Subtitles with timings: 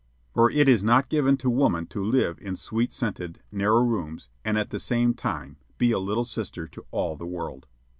[0.33, 4.57] For it is not given to woman to live in sweet scented, narrow rooms and
[4.57, 7.67] at the same time be a little sister to all the world.